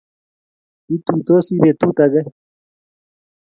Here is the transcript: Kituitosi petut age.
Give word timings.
Kituitosi 0.85 1.53
petut 1.61 1.97
age. 2.05 2.21